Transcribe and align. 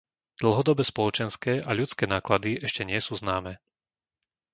Dlhodobé 0.41 0.81
spoločenské 0.91 1.53
a 1.67 1.77
ľudské 1.79 2.03
náklady 2.13 2.51
ešte 2.67 2.81
nie 2.89 2.97
sú 3.05 3.13
známe. 3.21 3.53